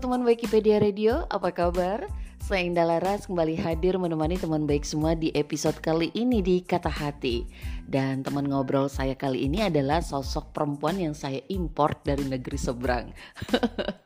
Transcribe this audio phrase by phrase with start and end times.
[0.00, 2.08] Teman baik IPedia Radio, apa kabar?
[2.40, 6.88] Saya Indah Laras kembali hadir menemani teman baik semua di episode kali ini di Kata
[6.88, 7.44] Hati.
[7.84, 13.12] Dan teman ngobrol saya kali ini adalah sosok perempuan yang saya import dari negeri seberang.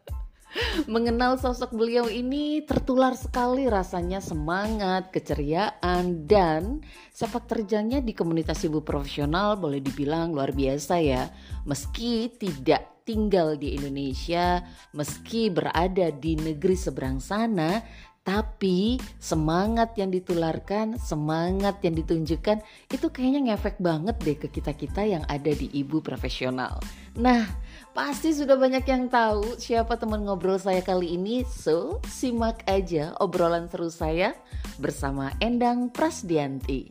[0.90, 6.82] Mengenal sosok beliau ini tertular sekali rasanya semangat, keceriaan, dan
[7.14, 11.30] sepak terjangnya di komunitas ibu profesional boleh dibilang luar biasa ya.
[11.62, 14.64] Meski tidak tinggal di Indonesia,
[14.96, 17.84] meski berada di negeri seberang sana,
[18.24, 25.22] tapi semangat yang ditularkan, semangat yang ditunjukkan itu kayaknya ngefek banget deh ke kita-kita yang
[25.28, 26.80] ada di ibu profesional.
[27.20, 27.44] Nah,
[27.92, 31.44] pasti sudah banyak yang tahu siapa teman ngobrol saya kali ini.
[31.44, 34.32] So, simak aja obrolan seru saya
[34.80, 36.88] bersama Endang Prasdianti.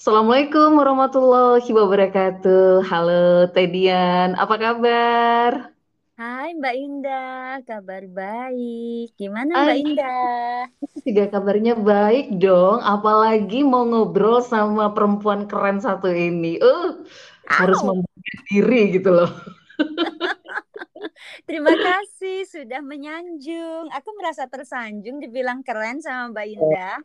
[0.00, 2.88] Assalamualaikum warahmatullahi wabarakatuh.
[2.88, 5.76] Halo Tedian, apa kabar?
[6.16, 9.12] Hai Mbak Indah, kabar baik.
[9.20, 10.72] Gimana Mbak Ay, Indah?
[11.04, 16.56] Juga kabarnya baik dong, apalagi mau ngobrol sama perempuan keren satu ini.
[16.64, 17.04] Uh,
[17.44, 19.28] harus membanggakan diri gitu loh.
[21.44, 23.92] terima kasih sudah menyanjung.
[23.92, 26.96] Aku merasa tersanjung dibilang keren sama Mbak Indah.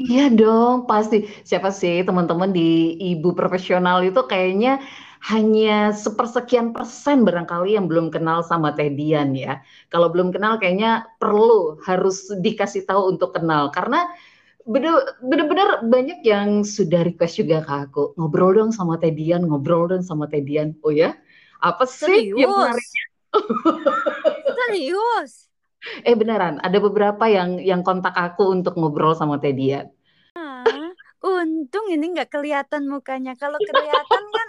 [0.00, 1.16] Iya dong, pasti.
[1.48, 2.60] Siapa sih teman-teman di
[3.10, 4.68] ibu profesional itu kayaknya
[5.30, 5.70] hanya
[6.04, 9.50] sepersekian persen barangkali yang belum kenal sama Tedian ya.
[9.92, 10.88] Kalau belum kenal kayaknya
[11.20, 13.96] perlu harus dikasih tahu untuk kenal karena
[14.74, 20.04] bener- bener-bener banyak yang sudah request juga ke aku ngobrol dong sama Tedian, ngobrol dong
[20.10, 20.68] sama Tedian.
[20.86, 21.08] Oh ya,
[21.68, 22.86] apa sih yang menarik?
[24.56, 25.48] Serius?
[26.04, 29.88] Eh beneran, ada beberapa yang yang kontak aku untuk ngobrol sama Tedian.
[30.36, 30.64] Ah,
[31.24, 33.32] untung ini nggak kelihatan mukanya.
[33.36, 34.48] Kalau kelihatan kan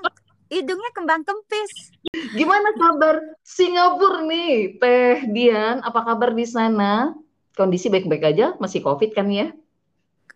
[0.52, 1.96] hidungnya kembang kempis.
[2.36, 5.80] Gimana kabar Singapura nih, Teh Dian?
[5.82, 7.16] Apa kabar di sana?
[7.56, 8.48] Kondisi baik-baik aja?
[8.60, 9.56] Masih COVID kan ya?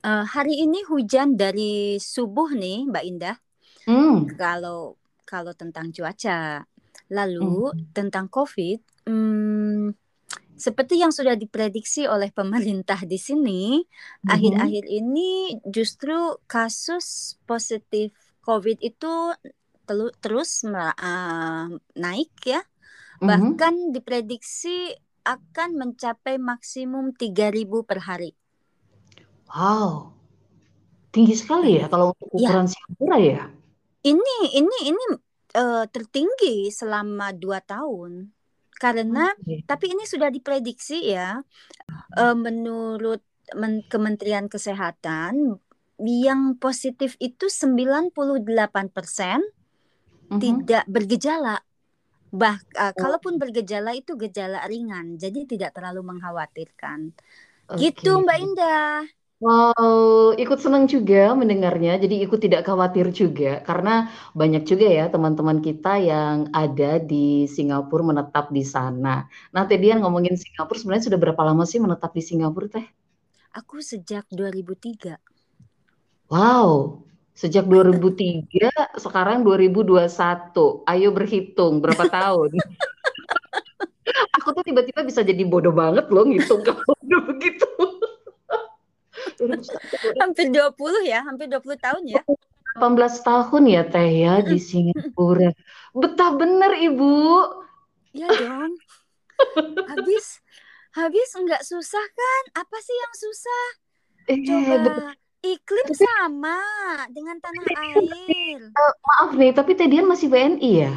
[0.06, 3.38] Eh, hari ini hujan dari subuh nih, Mbak Indah.
[3.90, 4.30] Hmm.
[4.38, 4.96] Kalau
[5.26, 7.10] kalau tentang cuaca, hmm.
[7.10, 10.05] lalu tentang COVID, hmm,
[10.56, 13.84] seperti yang sudah diprediksi oleh pemerintah di sini,
[14.24, 14.34] Mhm.
[14.34, 16.14] akhir-akhir ini justru
[16.48, 19.08] kasus positif COVID itu
[19.88, 21.68] telu- terus ah,
[22.04, 22.62] naik ya.
[23.22, 23.60] Mhm.
[23.60, 24.96] Bahkan diprediksi
[25.26, 28.32] akan mencapai maksimum 3000 per hari.
[29.50, 30.14] Wow,
[31.14, 33.42] tinggi sekali ya kalau untuk Ya, ukuran Singapura ya?
[34.12, 35.04] ini ini ini
[35.60, 38.12] eh, tertinggi selama dua tahun.
[38.86, 39.34] Karena
[39.66, 41.42] tapi ini sudah diprediksi ya.
[42.14, 43.26] Eh, menurut
[43.58, 45.58] Men- Kementerian Kesehatan
[46.02, 49.42] yang positif itu 98%
[50.30, 50.40] Mhm.
[50.42, 51.62] tidak bergejala.
[52.36, 57.16] Bah, Oh, kalaupun bergejala itu gejala ringan, jadi tidak terlalu mengkhawatirkan.
[57.80, 58.22] Gitu Oke.
[58.28, 59.08] Mbak Indah.
[59.36, 62.00] Wow, ikut senang juga mendengarnya.
[62.00, 68.16] Jadi ikut tidak khawatir juga karena banyak juga ya teman-teman kita yang ada di Singapura
[68.16, 69.28] menetap di sana.
[69.52, 72.88] Nah, Teh Dian ngomongin Singapura sebenarnya sudah berapa lama sih menetap di Singapura, Teh?
[73.52, 75.20] Aku sejak 2003.
[76.32, 77.04] Wow,
[77.36, 80.88] sejak 2003 sekarang 2021.
[80.88, 82.56] Ayo berhitung berapa tahun?
[84.40, 87.68] Aku tuh tiba-tiba bisa jadi bodoh banget loh ngitung kalau udah begitu.
[90.22, 92.22] Hampir 20 ya, hampir 20 tahun ya.
[92.76, 95.56] 18 tahun ya Teh ya di Singapura.
[95.96, 97.16] Betah bener Ibu.
[98.12, 98.76] Iya dong.
[99.88, 100.44] Habis
[100.96, 102.44] habis nggak susah kan?
[102.60, 103.64] Apa sih yang susah?
[104.26, 105.12] Eh, Coba betul.
[105.46, 106.60] iklim sama
[107.14, 108.60] dengan tanah air.
[108.60, 110.94] Eh, maaf nih, tapi Teh Dian masih WNI ya?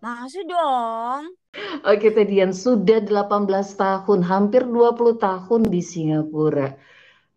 [0.00, 1.36] Masih dong.
[1.84, 6.74] Oke, Teh Dian sudah 18 tahun, hampir 20 tahun di Singapura.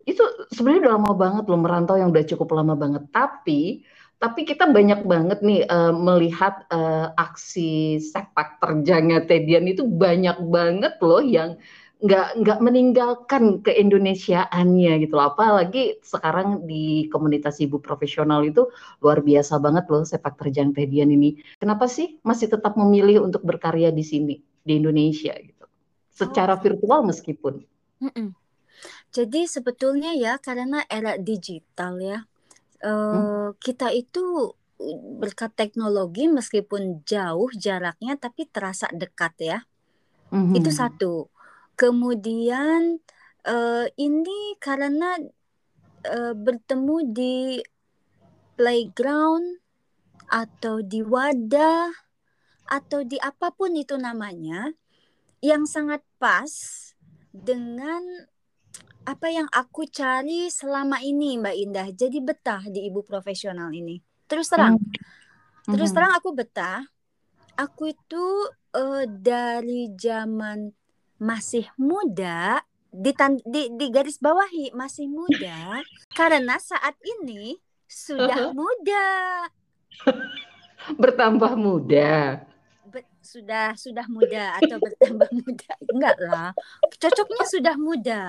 [0.04, 3.04] Itu sebenarnya udah lama banget loh merantau yang udah cukup lama banget.
[3.12, 3.84] Tapi
[4.24, 10.96] tapi kita banyak banget nih uh, melihat uh, aksi sepak terjangnya Tedian itu banyak banget
[11.04, 11.60] loh yang
[12.04, 15.36] nggak nggak meninggalkan keindonesiaannya gitu loh.
[15.36, 18.68] Apalagi sekarang di komunitas ibu profesional itu
[19.04, 21.44] luar biasa banget loh sepak terjang Tedian ini.
[21.60, 25.68] Kenapa sih masih tetap memilih untuk berkarya di sini di Indonesia gitu?
[26.12, 26.62] Secara oh.
[26.64, 27.64] virtual meskipun.
[28.00, 28.28] Mm -mm.
[29.14, 32.26] Jadi sebetulnya ya karena era digital ya,
[32.82, 33.62] uh, hmm?
[33.62, 34.58] kita itu
[35.22, 39.60] berkat teknologi meskipun jauh jaraknya tapi terasa dekat ya.
[40.34, 40.58] Mm-hmm.
[40.58, 41.14] Itu satu.
[41.78, 43.00] Kemudian
[43.46, 45.22] uh, ini karena
[46.10, 47.38] uh, bertemu di
[48.58, 49.62] playground
[50.30, 51.94] atau di wadah
[52.66, 54.74] atau di apa pun itu namanya
[55.44, 56.50] yang sangat pas
[57.30, 58.02] dengan
[59.04, 61.88] apa yang aku cari selama ini Mbak Indah.
[61.92, 64.00] Jadi betah di ibu profesional ini.
[64.28, 64.80] Terus terang.
[65.68, 65.76] Mm.
[65.76, 66.84] Terus terang aku betah.
[67.60, 68.26] Aku itu
[68.74, 70.74] uh, dari zaman
[71.22, 72.64] masih muda
[72.94, 73.14] di,
[73.48, 75.82] di di garis bawahi masih muda
[76.14, 77.58] karena saat ini
[77.90, 79.06] sudah muda
[81.02, 82.44] bertambah muda
[83.24, 86.52] sudah sudah muda atau bertambah muda enggak lah
[87.00, 88.22] cocoknya sudah muda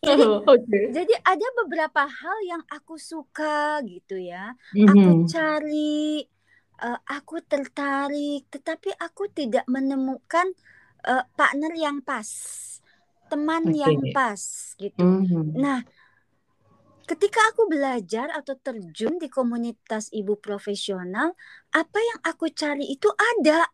[0.00, 0.94] jadi oh, okay.
[0.94, 4.86] jadi ada beberapa hal yang aku suka gitu ya mm-hmm.
[4.86, 6.24] aku cari
[6.80, 10.46] uh, aku tertarik tetapi aku tidak menemukan
[11.10, 12.30] uh, partner yang pas
[13.26, 13.82] teman okay.
[13.82, 14.40] yang pas
[14.78, 15.58] gitu mm-hmm.
[15.58, 15.82] nah
[17.06, 21.38] ketika aku belajar atau terjun di komunitas ibu profesional,
[21.70, 23.70] apa yang aku cari itu ada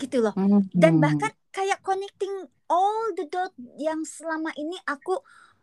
[0.00, 0.34] gitu loh.
[0.72, 1.02] Dan hmm.
[1.04, 5.20] bahkan kayak connecting all the dot yang selama ini aku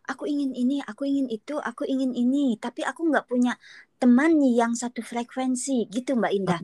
[0.08, 3.58] aku ingin ini, aku ingin itu, aku ingin ini, tapi aku nggak punya
[4.00, 6.60] teman yang satu frekuensi gitu Mbak Indah.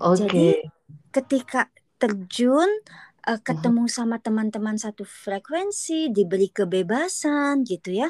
[0.00, 0.16] Okay.
[0.24, 0.48] Jadi
[1.12, 1.68] ketika
[2.00, 2.68] terjun
[3.28, 8.08] uh, ketemu uh sama teman-teman satu frekuensi, diberi kebebasan gitu ya.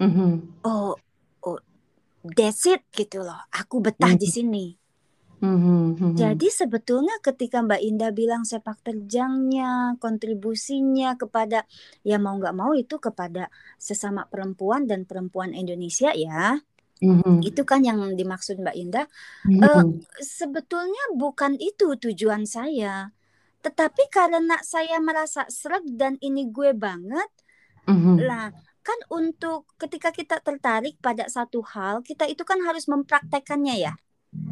[0.00, 0.64] Mm-hmm.
[0.64, 0.96] Oh,
[1.44, 1.60] oh,
[2.24, 3.40] that's it gitu loh.
[3.52, 4.22] Aku betah mm-hmm.
[4.22, 4.66] di sini.
[5.40, 6.20] Mm-hmm.
[6.20, 11.64] Jadi sebetulnya ketika Mbak Indah bilang sepak terjangnya, kontribusinya kepada
[12.04, 13.48] ya mau nggak mau itu kepada
[13.80, 16.60] sesama perempuan dan perempuan Indonesia ya,
[17.00, 17.40] mm-hmm.
[17.40, 19.06] itu kan yang dimaksud Mbak Indah.
[19.48, 19.64] Mm-hmm.
[19.64, 19.84] Uh,
[20.20, 23.08] sebetulnya bukan itu tujuan saya,
[23.64, 27.32] tetapi karena saya merasa sreg dan ini gue banget,
[27.88, 28.16] mm-hmm.
[28.28, 28.52] lah
[28.84, 33.92] kan untuk ketika kita tertarik pada satu hal, kita itu kan harus mempraktekannya ya.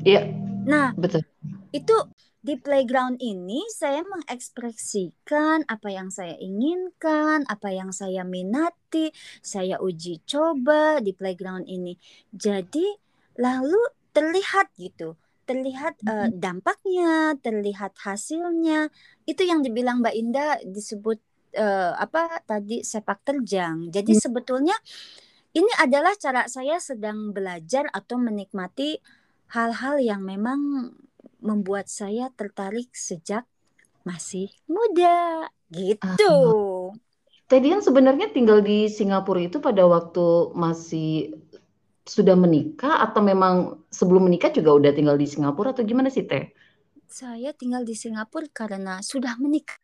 [0.01, 0.48] Iya.
[0.69, 1.25] Nah, betul.
[1.73, 1.97] Itu
[2.39, 9.11] di playground ini saya mengekspresikan apa yang saya inginkan, apa yang saya minati,
[9.43, 11.99] saya uji coba di playground ini.
[12.31, 12.85] Jadi
[13.41, 13.81] lalu
[14.15, 18.93] terlihat gitu, terlihat uh, dampaknya, terlihat hasilnya.
[19.27, 21.19] Itu yang dibilang Mbak Indah disebut
[21.59, 23.91] uh, apa tadi sepak terjang.
[23.91, 24.23] Jadi hmm.
[24.23, 24.77] sebetulnya
[25.57, 29.01] ini adalah cara saya sedang belajar atau menikmati
[29.49, 30.93] hal-hal yang memang
[31.39, 33.47] membuat saya tertarik sejak
[34.03, 36.33] masih muda gitu.
[36.49, 36.97] Uh,
[37.49, 41.33] Tadi yang sebenarnya tinggal di Singapura itu pada waktu masih
[42.09, 46.53] sudah menikah atau memang sebelum menikah juga udah tinggal di Singapura atau gimana sih Teh?
[47.09, 49.77] Saya tinggal di Singapura karena sudah menikah.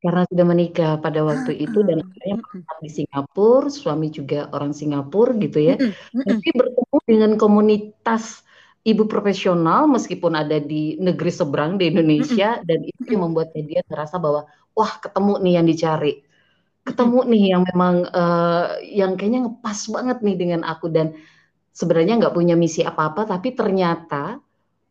[0.00, 4.72] Karena sudah menikah pada waktu uh, itu dan akhirnya uh, di Singapura, suami juga orang
[4.72, 5.76] Singapura gitu ya.
[5.76, 6.24] Uh.
[6.24, 8.48] Tapi bertemu dengan komunitas
[8.86, 12.68] ibu profesional meskipun ada di negeri seberang di Indonesia mm -hmm.
[12.68, 16.14] dan itu yang membuat dia terasa bahwa wah ketemu nih yang dicari
[16.88, 21.12] ketemu nih yang memang uh, yang kayaknya ngepas banget nih dengan aku dan
[21.76, 24.40] sebenarnya nggak punya misi apa-apa tapi ternyata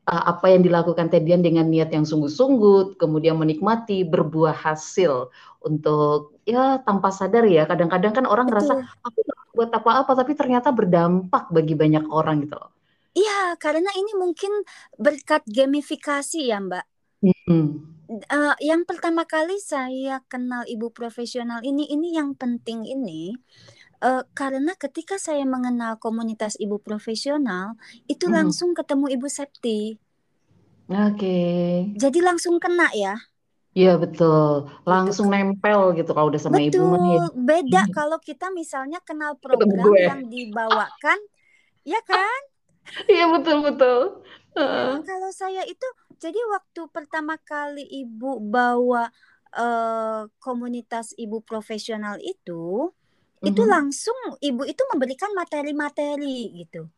[0.06, 5.34] uh, apa yang dilakukan Tedian dengan niat yang sungguh-sungguh kemudian menikmati berbuah hasil
[5.66, 8.70] untuk ya tanpa sadar ya kadang-kadang kan orang Betul.
[8.70, 9.20] ngerasa aku
[9.58, 12.72] buat apa-apa tapi ternyata berdampak bagi banyak orang gitu loh.
[13.20, 14.52] Iya, karena ini mungkin
[14.96, 16.86] berkat gamifikasi ya, Mbak.
[17.20, 17.84] Hmm.
[18.10, 23.36] Uh, yang pertama kali saya kenal ibu profesional ini, ini yang penting ini,
[24.02, 27.76] uh, karena ketika saya mengenal komunitas ibu profesional,
[28.08, 28.34] itu hmm.
[28.34, 30.00] langsung ketemu Ibu Septi.
[30.90, 31.40] Oke.
[31.94, 33.14] Jadi langsung kena ya.
[33.78, 35.46] Iya betul, gitu langsung kan.
[35.46, 37.94] nempel gitu kalau udah sama ibu Betul, beda hmm.
[37.94, 41.20] kalau kita misalnya kenal program yang dibawakan,
[41.86, 42.42] ya kan?
[43.14, 44.00] Iya betul betul.
[44.58, 45.00] Uh.
[45.06, 45.86] kalau saya itu
[46.20, 49.08] jadi waktu pertama kali ibu bawa
[49.56, 53.50] uh, komunitas ibu profesional itu, mm-hmm.
[53.50, 56.92] itu langsung ibu itu memberikan materi-materi gitu.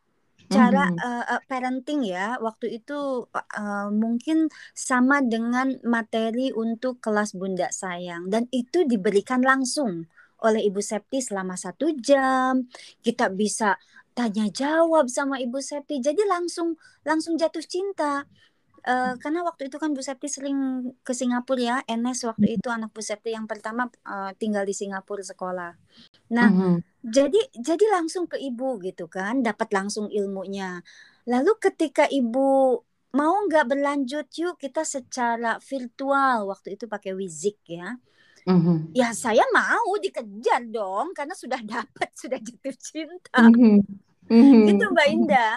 [0.52, 1.06] Cara mm-hmm.
[1.06, 8.28] uh, uh, parenting ya, waktu itu uh, mungkin sama dengan materi untuk kelas bunda sayang
[8.28, 10.10] dan itu diberikan langsung
[10.42, 12.66] oleh Ibu Septi selama satu jam.
[13.00, 13.78] Kita bisa
[14.12, 16.76] tanya jawab sama Ibu Septi, jadi langsung
[17.08, 18.28] langsung jatuh cinta.
[18.82, 22.90] Uh, karena waktu itu kan Bu Septi sering ke Singapura ya, Enes waktu itu anak
[22.90, 25.78] Bu Septi yang pertama uh, tinggal di Singapura sekolah.
[26.34, 26.76] Nah, mm -hmm.
[27.06, 30.82] jadi jadi langsung ke ibu gitu kan, dapat langsung ilmunya.
[31.30, 32.82] Lalu ketika ibu
[33.14, 38.02] mau nggak berlanjut yuk kita secara virtual waktu itu pakai Wizik ya.
[38.48, 38.98] Mm-hmm.
[38.98, 43.42] Ya saya mau dikejar dong karena sudah dapat sudah jatuh cinta.
[43.50, 43.78] Mm-hmm.
[44.32, 44.64] Mm-hmm.
[44.72, 45.56] Gitu Mbak Indah.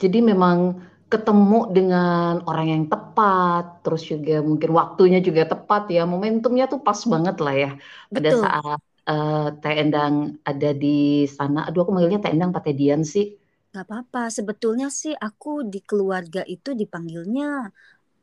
[0.00, 6.70] Jadi memang ketemu dengan orang yang tepat, terus juga mungkin waktunya juga tepat ya, momentumnya
[6.70, 7.70] tuh pas banget lah ya
[8.08, 8.42] pada Betul.
[8.46, 11.66] saat uh, Teh Endang ada di sana.
[11.66, 13.34] Aduh aku manggilnya Teh Endang Pak Dian sih.
[13.70, 17.70] Gak apa-apa, sebetulnya sih aku di keluarga itu dipanggilnya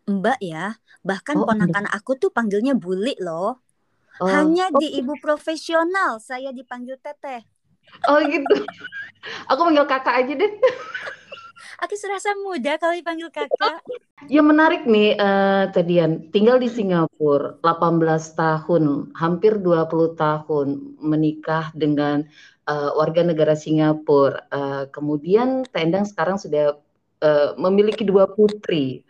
[0.08, 0.72] Mbak ya,
[1.04, 3.67] bahkan oh, ponakan aku tuh panggilnya Buli loh.
[4.22, 4.30] Oh.
[4.30, 4.80] Hanya oh.
[4.82, 7.46] di ibu profesional saya dipanggil Teteh.
[8.10, 8.56] Oh gitu.
[9.52, 10.52] Aku manggil kakak aja deh.
[11.78, 13.86] Aku serasa muda kalau dipanggil kakak.
[14.26, 22.26] Ya menarik nih uh, Tedian, tinggal di Singapura 18 tahun, hampir 20 tahun menikah dengan
[22.66, 24.42] uh, warga negara Singapura.
[24.50, 26.82] Uh, kemudian Tendang sekarang sudah
[27.22, 29.06] uh, memiliki dua putri.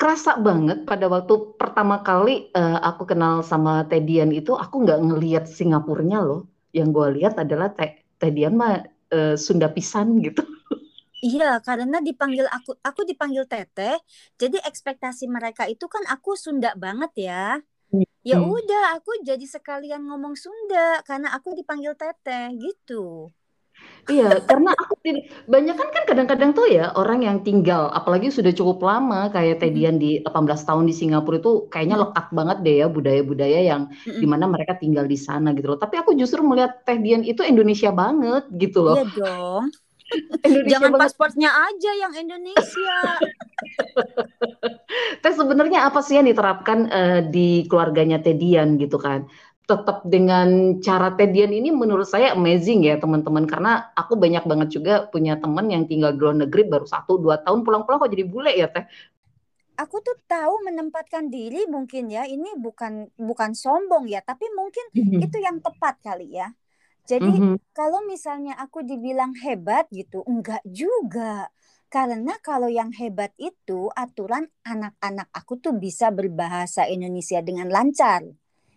[0.00, 5.44] Kerasa banget pada waktu pertama kali uh, aku kenal sama Tedian itu, aku nggak ngelihat
[5.46, 6.50] Singapurnya loh.
[6.74, 7.70] Yang gue lihat adalah
[8.18, 8.82] Tedian mah
[9.14, 10.42] uh, Sunda pisan gitu.
[11.22, 13.94] Iya, karena dipanggil aku aku dipanggil Teteh.
[14.34, 17.62] Jadi ekspektasi mereka itu kan aku Sunda banget ya.
[18.26, 18.50] Ya hmm.
[18.50, 23.30] udah, aku jadi sekalian ngomong Sunda karena aku dipanggil Teteh gitu.
[24.10, 24.98] Iya, karena aku
[25.46, 30.02] banyak kan kan kadang-kadang tuh ya orang yang tinggal apalagi sudah cukup lama kayak Tedian
[30.02, 34.26] di 18 tahun di Singapura itu kayaknya lekat banget deh ya budaya-budaya yang mm di
[34.26, 35.78] mana mereka tinggal di sana gitu loh.
[35.78, 38.98] Tapi aku justru melihat Tedian itu Indonesia banget gitu loh.
[38.98, 39.64] Iya dong.
[40.72, 41.02] Jangan banget.
[41.08, 42.96] paspornya aja yang Indonesia.
[45.22, 49.30] Teh sebenarnya apa sih yang diterapkan uh, di keluarganya Tedian gitu kan?
[49.62, 54.94] Tetap dengan cara Tedian ini menurut saya amazing ya teman-teman karena aku banyak banget juga
[55.08, 58.52] punya teman yang tinggal di luar negeri baru satu dua tahun pulang-pulang kok jadi bule
[58.52, 58.84] ya Teh.
[59.80, 65.00] Aku tuh tahu menempatkan diri mungkin ya ini bukan bukan sombong ya tapi mungkin mm
[65.00, 65.20] -hmm.
[65.24, 66.52] itu yang tepat kali ya
[67.02, 67.74] jadi mm-hmm.
[67.74, 71.50] kalau misalnya aku dibilang hebat gitu, enggak juga.
[71.90, 78.22] Karena kalau yang hebat itu aturan anak-anak aku tuh bisa berbahasa Indonesia dengan lancar,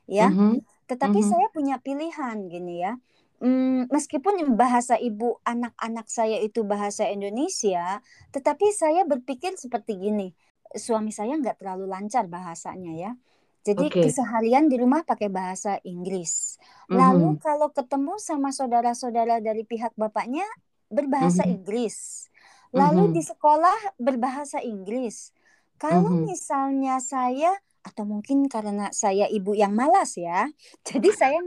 [0.09, 0.27] ya.
[0.33, 0.74] Mm-hmm.
[0.85, 1.31] Tetapi mm-hmm.
[1.33, 2.93] saya punya pilihan gini ya.
[3.43, 7.99] Hmm, meskipun bahasa ibu anak-anak saya itu bahasa Indonesia,
[8.31, 10.31] tetapi saya berpikir seperti gini,
[10.71, 13.11] suami saya nggak terlalu lancar bahasanya ya.
[13.65, 14.07] Jadi okay.
[14.07, 16.61] keseharian di rumah pakai bahasa Inggris.
[16.85, 17.41] Lalu mm-hmm.
[17.41, 20.45] kalau ketemu sama saudara-saudara dari pihak bapaknya
[20.93, 21.55] berbahasa mm-hmm.
[21.59, 22.29] Inggris.
[22.69, 23.17] Lalu mm-hmm.
[23.17, 25.33] di sekolah berbahasa Inggris.
[25.81, 26.29] Kalau mm-hmm.
[26.29, 30.49] misalnya saya atau mungkin karena saya ibu yang malas ya.
[30.89, 31.37] Jadi saya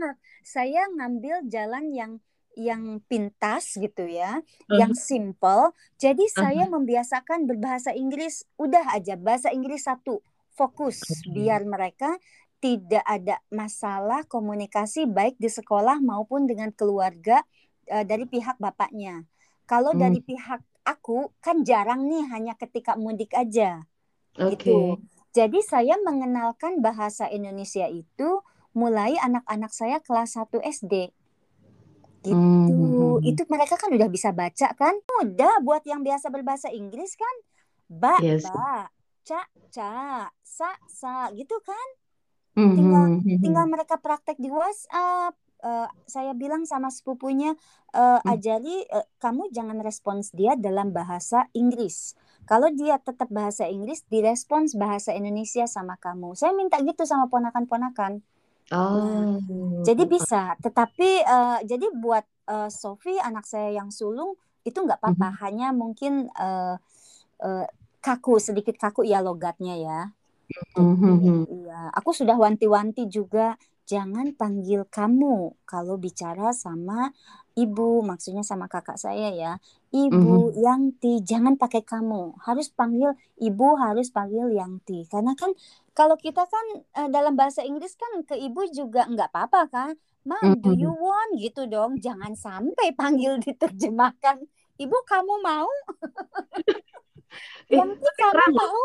[0.47, 2.12] saya ngambil jalan yang
[2.59, 4.78] yang pintas gitu ya, uh-huh.
[4.78, 5.75] yang simple.
[5.99, 6.38] Jadi uh-huh.
[6.47, 10.23] saya membiasakan berbahasa Inggris, udah aja bahasa Inggris satu
[10.59, 10.99] fokus
[11.30, 12.18] biar mereka
[12.59, 17.47] tidak ada masalah komunikasi baik di sekolah maupun dengan keluarga
[17.95, 19.23] uh, dari pihak bapaknya.
[19.71, 20.00] Kalau hmm.
[20.02, 23.87] dari pihak aku kan jarang nih hanya ketika mudik aja.
[24.35, 24.59] Okay.
[24.59, 24.99] Gitu.
[25.38, 28.42] Jadi saya mengenalkan bahasa Indonesia itu
[28.75, 31.14] mulai anak-anak saya kelas 1 SD.
[32.26, 32.35] Gitu.
[32.35, 33.23] Hmm.
[33.23, 34.99] Itu mereka kan udah bisa baca kan?
[34.99, 37.37] Mudah buat yang biasa berbahasa Inggris kan?
[37.87, 38.50] Ba, yes.
[38.50, 38.90] ba,
[39.23, 41.88] ca, ca, sa, sa, gitu kan?
[42.59, 45.38] Tinggal hmm, hmm, hmm, tinggal mereka praktek di WhatsApp.
[45.59, 47.54] Uh, saya bilang sama sepupunya
[47.95, 52.18] uh, ajari uh, kamu jangan respons dia dalam bahasa Inggris.
[52.48, 56.32] Kalau dia tetap bahasa Inggris, direspons bahasa Indonesia sama kamu.
[56.32, 58.24] Saya minta gitu sama ponakan-ponakan.
[58.72, 59.36] Oh.
[59.84, 65.28] Jadi bisa, tetapi uh, jadi buat uh, Sofi anak saya yang sulung itu nggak apa-apa,
[65.32, 65.42] mm-hmm.
[65.44, 66.76] hanya mungkin uh,
[67.40, 67.64] uh,
[68.00, 70.00] kaku sedikit kaku ya logatnya ya.
[70.76, 71.48] Mm-hmm.
[71.48, 73.56] Iya, aku sudah wanti-wanti juga
[73.88, 77.16] jangan panggil kamu kalau bicara sama
[77.59, 79.52] ibu, maksudnya sama kakak saya ya.
[79.90, 80.62] Ibu mm-hmm.
[80.62, 82.38] Yangti, jangan pakai kamu.
[82.45, 85.09] Harus panggil ibu, harus panggil Yangti.
[85.11, 85.50] Karena kan
[85.97, 86.66] kalau kita kan
[87.02, 89.92] uh, dalam bahasa Inggris kan ke ibu juga nggak apa-apa kan.
[90.28, 90.62] Ma, mm -hmm.
[90.62, 91.99] do you want gitu dong.
[91.99, 94.45] Jangan sampai panggil diterjemahkan.
[94.78, 95.71] Ibu kamu mau?
[97.66, 98.83] Yang kamu mau?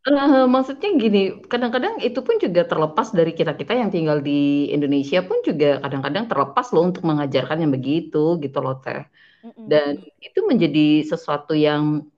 [0.00, 5.44] Uh, maksudnya gini, kadang-kadang itu pun juga terlepas dari kita-kita yang tinggal di Indonesia pun
[5.44, 9.04] juga kadang-kadang terlepas loh untuk mengajarkan yang begitu gitu loh teh.
[9.44, 12.08] Dan itu menjadi sesuatu yang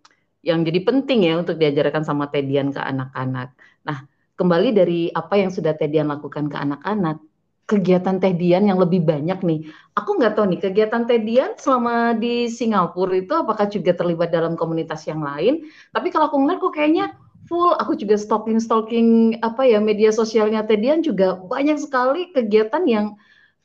[0.43, 3.55] yang jadi penting ya untuk diajarkan sama Tedian ke anak-anak.
[3.87, 4.07] Nah,
[4.39, 7.19] kembali dari apa yang sudah Tedian lakukan ke anak-anak,
[7.67, 9.71] kegiatan Tedian yang lebih banyak nih.
[9.99, 15.07] Aku nggak tahu nih kegiatan Tedian selama di Singapura itu apakah juga terlibat dalam komunitas
[15.07, 15.67] yang lain.
[15.95, 17.07] Tapi kalau aku ngeliat kok kayaknya
[17.47, 17.75] full.
[17.79, 23.07] Aku juga stalking stalking apa ya media sosialnya Tedian juga banyak sekali kegiatan yang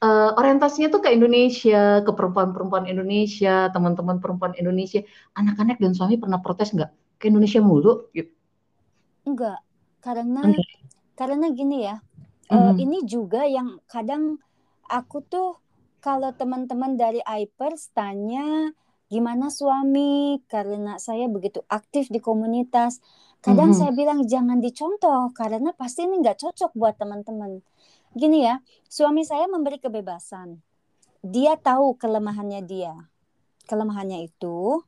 [0.01, 5.01] uh, orientasinya tuh ke Indonesia, ke perempuan-perempuan Indonesia, teman-teman perempuan Indonesia.
[5.37, 8.09] Anak-anak dan suami pernah protes nggak ke Indonesia mulu?
[8.13, 8.33] Gitu.
[9.27, 9.67] Enggak
[10.07, 10.79] karena okay.
[11.19, 12.55] karena gini ya mm-hmm.
[12.55, 14.39] uh, ini juga yang kadang
[14.87, 15.59] aku tuh
[15.99, 18.71] kalau teman-teman dari Ipers tanya
[19.11, 23.03] gimana suami karena saya begitu aktif di komunitas
[23.43, 23.79] kadang mm-hmm.
[23.79, 27.61] saya bilang jangan dicontoh karena pasti ini nggak cocok buat teman-teman
[28.17, 30.61] gini ya suami saya memberi kebebasan
[31.21, 32.93] dia tahu kelemahannya dia
[33.69, 34.81] kelemahannya itu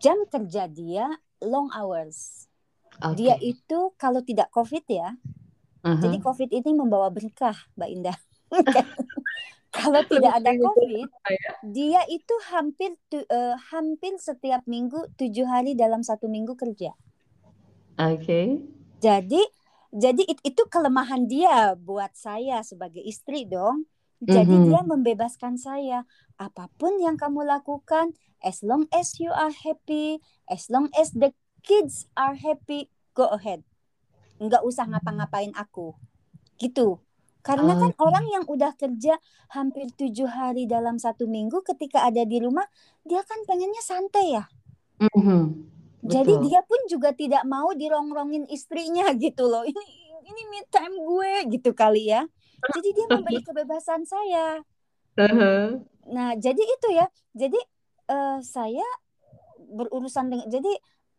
[0.00, 1.06] jam kerja dia
[1.42, 2.48] long hours
[3.00, 3.16] Okay.
[3.24, 5.98] Dia itu kalau tidak COVID ya, uh-huh.
[5.98, 8.18] jadi COVID ini membawa berkah, Mbak Indah.
[9.76, 11.52] kalau tidak ada COVID, ya.
[11.64, 16.92] dia itu hampir tu, uh, hampir setiap minggu tujuh hari dalam satu minggu kerja.
[18.00, 18.24] Oke.
[18.24, 18.46] Okay.
[19.02, 19.42] Jadi
[19.92, 23.84] jadi it, itu kelemahan dia buat saya sebagai istri dong.
[24.22, 24.68] Jadi mm-hmm.
[24.70, 26.08] dia membebaskan saya.
[26.40, 31.36] Apa pun yang kamu lakukan, as long as you are happy, as long as the
[31.60, 33.66] kids are happy, go ahead.
[34.40, 35.92] Nggak usah ngapa-ngapain aku.
[36.56, 37.02] Gitu.
[37.42, 39.18] Karena kan orang yang udah kerja
[39.50, 42.64] hampir tujuh hari dalam satu minggu ketika ada di rumah,
[43.02, 44.46] dia kan pengennya santai ya.
[45.02, 45.42] Mm-hmm.
[46.02, 49.62] Jadi dia pun juga tidak mau dirongrongin istrinya gitu loh.
[49.62, 49.84] Ini
[50.22, 52.26] ini me time gue gitu kali ya.
[52.74, 54.62] Jadi dia memberi kebebasan saya.
[55.18, 55.82] Uh-huh.
[56.10, 57.06] Nah jadi itu ya.
[57.34, 57.60] Jadi
[58.10, 58.86] uh, saya
[59.58, 60.46] berurusan dengan.
[60.50, 60.72] Jadi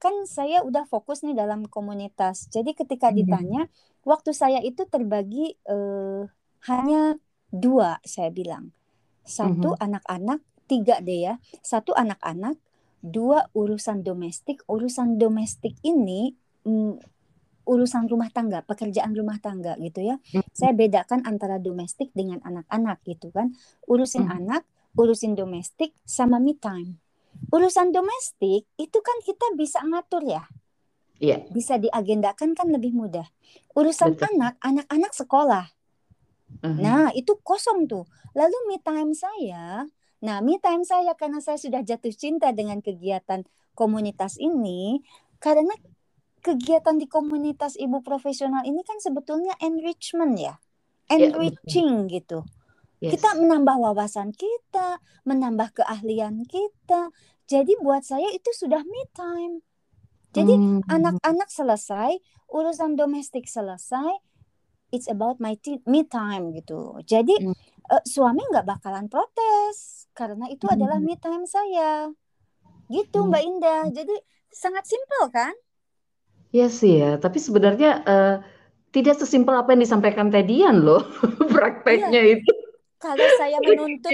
[0.03, 2.51] kan saya udah fokus nih dalam komunitas.
[2.51, 3.15] Jadi ketika hmm.
[3.23, 3.61] ditanya,
[4.03, 6.27] waktu saya itu terbagi uh,
[6.67, 7.15] hanya
[7.47, 8.75] dua, saya bilang.
[9.23, 9.79] Satu hmm.
[9.79, 11.33] anak-anak, tiga deh ya.
[11.63, 12.59] Satu anak-anak,
[13.03, 14.63] dua urusan domestik.
[14.71, 16.31] Urusan domestik ini
[16.63, 16.95] um,
[17.67, 20.15] urusan rumah tangga, pekerjaan rumah tangga gitu ya.
[20.31, 20.47] Hmm.
[20.55, 23.51] Saya bedakan antara domestik dengan anak-anak gitu kan.
[23.85, 24.37] Urusin hmm.
[24.39, 24.63] anak,
[24.95, 27.03] urusin domestik sama me time
[27.49, 30.43] urusan domestik itu kan kita bisa ngatur ya.
[31.21, 31.45] Iya.
[31.49, 33.25] Bisa diagendakan kan lebih mudah.
[33.77, 34.37] Urusan Betul.
[34.37, 35.65] anak, anak-anak sekolah.
[36.63, 36.79] Uh-huh.
[36.79, 38.03] Nah, itu kosong tuh.
[38.35, 39.87] Lalu me time saya,
[40.23, 43.43] nah me time saya karena saya sudah jatuh cinta dengan kegiatan
[43.75, 45.03] komunitas ini,
[45.43, 45.75] karena
[46.39, 50.55] kegiatan di komunitas ibu profesional ini kan sebetulnya enrichment ya.
[51.11, 52.39] Iya, Enriching ya, gitu.
[53.03, 53.19] Yes.
[53.19, 57.11] Kita menambah wawasan kita, menambah keahlian kita,
[57.43, 59.59] jadi buat saya itu sudah me time.
[60.31, 60.87] Jadi hmm.
[60.87, 61.57] anak-anak hmm.
[61.59, 62.11] selesai,
[62.47, 64.23] urusan domestik selesai,
[64.95, 66.97] it's about my me time gitu.
[67.03, 67.55] Jadi hmm.
[67.91, 70.75] Uh, suami nggak bakalan protes karena itu hmm.
[70.77, 72.07] adalah me time saya.
[72.87, 73.27] Gitu hmm.
[73.31, 73.83] Mbak Indah.
[73.91, 74.15] Jadi
[74.53, 75.53] sangat simpel kan?
[76.53, 78.35] Iya sih ya, tapi sebenarnya uh,
[78.93, 81.01] tidak sesimpel apa yang disampaikan Tedian loh
[81.53, 82.33] prakteknya iya.
[82.37, 82.51] itu.
[83.01, 84.13] Kalau saya menuntut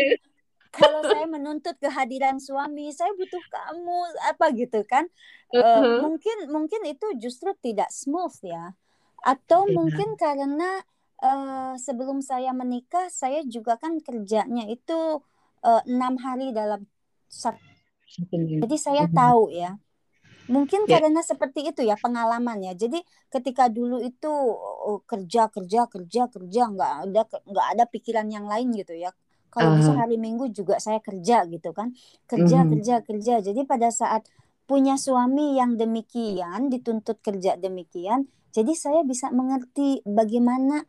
[0.69, 5.09] kalau saya menuntut kehadiran suami saya butuh kamu apa gitu kan
[5.57, 8.77] uh, mungkin mungkin itu justru tidak smooth ya
[9.25, 9.73] atau yeah.
[9.73, 10.85] mungkin karena
[11.23, 15.23] uh, sebelum saya menikah saya juga kan kerjanya itu
[15.63, 16.87] eh, enam uh, hari dalam
[17.27, 17.59] satu
[18.65, 19.13] jadi saya mhm.
[19.13, 19.77] tahu ya
[20.49, 20.97] mungkin yeah.
[20.97, 22.97] karena seperti itu ya pengalaman ya jadi
[23.29, 28.73] ketika dulu itu oh, kerja kerja kerja kerja nggak ada nggak ada pikiran yang lain
[28.73, 29.13] gitu ya
[29.53, 29.77] kalau uh.
[29.77, 31.93] bisa hari minggu juga saya kerja gitu kan
[32.25, 32.67] kerja uh.
[32.73, 34.25] kerja kerja jadi pada saat
[34.65, 40.81] punya suami yang demikian dituntut kerja demikian jadi saya bisa mengerti bagaimana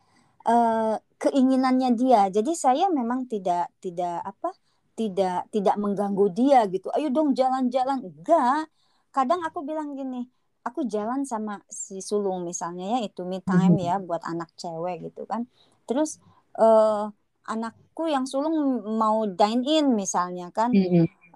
[0.47, 2.29] uh, keinginannya dia.
[2.33, 4.55] Jadi saya memang tidak tidak apa
[4.97, 6.93] tidak tidak mengganggu dia gitu.
[6.93, 8.05] Ayo dong jalan-jalan.
[8.05, 8.69] Enggak.
[9.11, 10.23] Kadang aku bilang gini,
[10.63, 13.89] aku jalan sama si sulung misalnya ya itu me time mm-hmm.
[13.91, 15.51] ya buat anak cewek gitu kan.
[15.89, 16.23] Terus
[16.61, 17.11] uh,
[17.49, 20.71] anakku yang sulung mau dine in misalnya kan.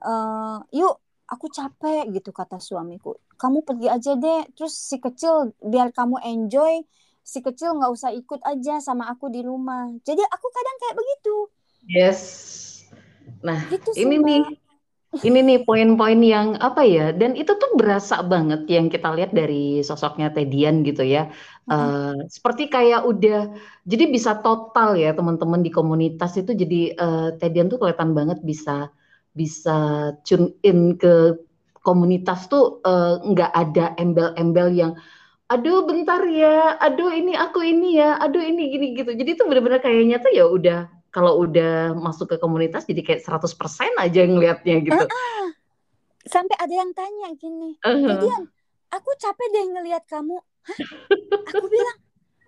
[0.05, 5.91] Uh, yuk aku capek gitu kata suamiku kamu pergi aja deh terus si kecil biar
[5.91, 6.85] kamu enjoy
[7.25, 9.89] si kecil nggak usah ikut aja sama aku di rumah.
[10.05, 11.37] Jadi aku kadang kayak begitu.
[11.89, 12.21] Yes.
[13.41, 14.43] Nah gitu ini nih
[15.25, 19.81] ini nih poin-poin yang apa ya dan itu tuh berasa banget yang kita lihat dari
[19.81, 21.33] sosoknya Tedian gitu ya.
[21.65, 21.73] Hmm.
[21.73, 23.49] uh, seperti kayak udah
[23.89, 28.93] jadi bisa total ya teman-teman di komunitas itu jadi uh, Tedian tuh kelihatan banget bisa
[29.33, 31.35] bisa tune in ke
[31.85, 34.93] komunitas tuh eh, nggak uh, ada embel-embel yang
[35.51, 39.13] aduh bentar ya, aduh ini aku ini ya, aduh ini gini gitu.
[39.13, 40.81] Jadi itu benar-benar kayaknya tuh ya udah
[41.15, 43.55] kalau udah masuk ke komunitas jadi kayak 100%
[44.01, 44.99] aja ngelihatnya gitu.
[44.99, 45.47] Uh -uh.
[46.25, 48.49] Sampai ada yang tanya gini, uh -huh.
[48.89, 50.41] aku capek deh ngelihat kamu.
[50.41, 50.79] Hah?
[51.53, 51.99] Aku bilang,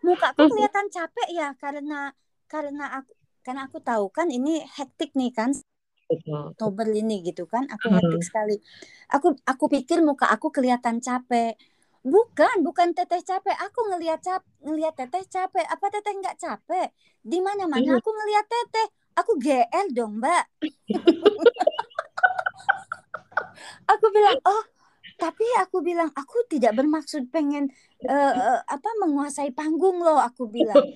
[0.07, 2.15] muka aku kelihatan capek ya karena
[2.47, 5.51] karena aku karena aku tahu kan ini hektik nih kan
[6.07, 8.27] Oktober ini gitu kan aku ngetik hmm.
[8.27, 8.57] sekali
[9.11, 11.59] aku aku pikir muka aku kelihatan capek
[12.07, 13.57] bukan bukan teteh capek.
[13.67, 15.67] Aku ngelihat cap ngelihat teteh capek.
[15.67, 16.95] Apa teteh nggak capek?
[17.27, 17.99] Di mana mana iya.
[17.99, 18.87] aku ngelihat teteh.
[19.19, 20.47] Aku gl dong mbak.
[23.87, 24.63] Aku bilang oh
[25.17, 27.73] tapi aku bilang aku tidak bermaksud pengen
[28.05, 30.93] uh, uh, apa menguasai panggung loh aku bilang.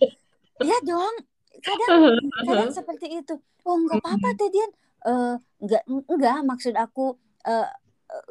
[0.61, 1.25] Ya dong.
[1.65, 3.41] Kadang kadang seperti itu.
[3.65, 4.71] Oh nggak apa-apa teh Dian.
[5.01, 7.17] Uh, enggak enggak maksud aku
[7.49, 7.69] uh,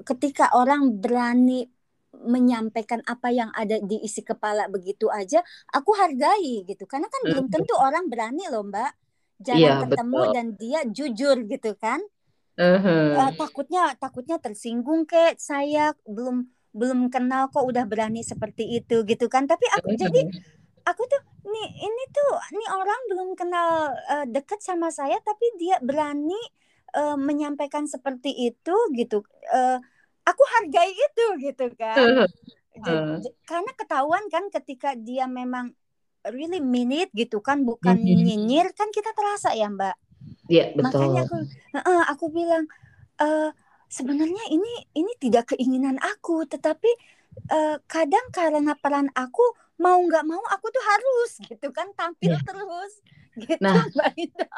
[0.05, 1.65] ketika orang berani
[2.13, 7.45] menyampaikan apa yang ada di isi kepala begitu aja aku hargai gitu karena kan belum
[7.47, 7.53] mm-hmm.
[7.53, 8.91] tentu orang berani loh mbak
[9.39, 10.33] jangan yeah, ketemu betul.
[10.35, 11.99] dan dia jujur gitu kan
[12.59, 13.15] uh-huh.
[13.15, 19.25] uh, takutnya takutnya tersinggung kayak saya belum belum kenal kok udah berani seperti itu gitu
[19.31, 20.01] kan tapi aku uh-huh.
[20.01, 20.21] jadi
[20.85, 25.77] aku tuh nih ini tuh nih orang belum kenal uh, dekat sama saya tapi dia
[25.79, 26.37] berani
[26.97, 29.21] uh, menyampaikan seperti itu gitu
[29.53, 29.77] uh,
[30.29, 32.29] aku hargai itu gitu kan
[32.85, 33.17] uh.
[33.49, 35.73] karena ketahuan kan ketika dia memang
[36.29, 38.23] really minute gitu kan bukan mm-hmm.
[38.23, 39.97] nyinyir kan kita terasa ya mbak
[40.49, 41.37] Iya betul makanya aku
[41.79, 42.65] uh, aku bilang
[43.21, 43.49] uh,
[43.87, 46.89] sebenarnya ini ini tidak keinginan aku tetapi
[47.53, 49.41] uh, kadang karena peran aku
[49.79, 52.43] mau nggak mau aku tuh harus gitu kan tampil yeah.
[52.43, 52.93] terus
[53.39, 54.49] gitu nah, mbak Ida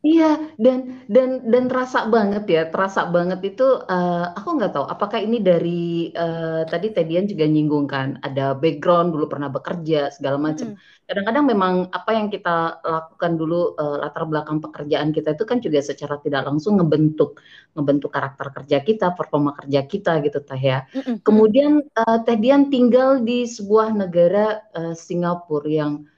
[0.00, 5.20] Iya, dan dan dan terasa banget ya, terasa banget itu uh, aku nggak tahu apakah
[5.20, 10.72] ini dari uh, tadi Tedian juga nyinggung kan, ada background dulu pernah bekerja segala macam.
[10.72, 10.80] Hmm.
[11.04, 15.84] Kadang-kadang memang apa yang kita lakukan dulu uh, latar belakang pekerjaan kita itu kan juga
[15.84, 17.36] secara tidak langsung ngebentuk
[17.76, 20.88] ngebentuk karakter kerja kita, performa kerja kita gitu teh ya.
[20.96, 21.20] Hmm.
[21.20, 26.08] Kemudian uh, Tedian tinggal di sebuah negara uh, Singapura yang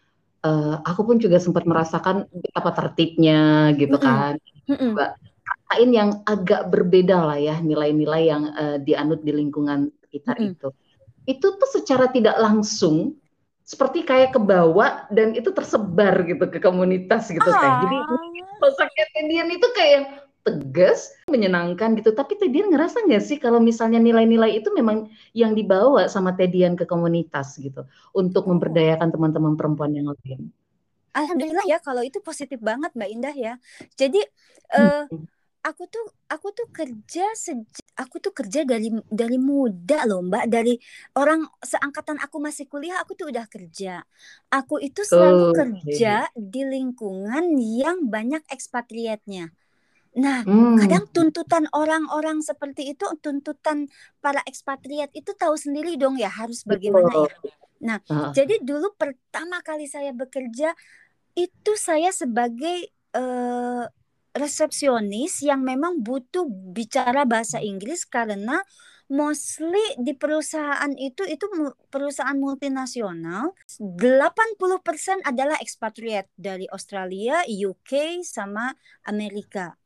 [0.42, 4.38] uh, aku pun juga sempat merasakan betapa tertibnya gitu kan.
[4.68, 4.92] Mm-hmm.
[5.42, 10.54] Rasain yang agak berbeda lah ya nilai-nilai yang uh, dianut di lingkungan sekitar mm-hmm.
[10.58, 10.68] itu.
[11.26, 13.16] Itu tuh secara tidak langsung
[13.62, 17.56] seperti kayak kebawa dan itu tersebar gitu ke komunitas gitu ah.
[17.56, 17.72] kan.
[17.86, 17.96] Jadi
[18.58, 20.02] sosoknya Tendian itu kayak
[20.42, 22.10] tegas, menyenangkan gitu.
[22.12, 26.84] Tapi Tedian ngerasa nggak sih kalau misalnya nilai-nilai itu memang yang dibawa sama Tedian ke
[26.84, 30.50] komunitas gitu untuk memberdayakan teman-teman perempuan yang lain?
[31.12, 33.54] Alhamdulillah ya kalau itu positif banget Mbak Indah ya.
[33.94, 34.18] Jadi
[34.72, 35.04] uh,
[35.62, 40.74] aku tuh aku tuh kerja sejak aku tuh kerja dari dari muda loh Mbak dari
[41.14, 44.02] orang seangkatan aku masih kuliah aku tuh udah kerja.
[44.48, 49.52] Aku itu selalu oh, kerja di lingkungan yang banyak ekspatriatnya.
[50.12, 50.76] Nah, hmm.
[50.76, 53.88] kadang tuntutan orang-orang seperti itu, tuntutan
[54.20, 57.32] para ekspatriat itu tahu sendiri dong ya harus bagaimana ya.
[57.82, 58.30] Nah, uh.
[58.36, 60.76] jadi dulu pertama kali saya bekerja
[61.32, 63.88] itu saya sebagai uh,
[64.36, 68.60] resepsionis yang memang butuh bicara bahasa Inggris karena
[69.12, 71.44] mostly di perusahaan itu itu
[71.92, 74.00] perusahaan multinasional 80%
[75.28, 78.72] adalah expatriate dari Australia, UK sama
[79.04, 79.76] Amerika.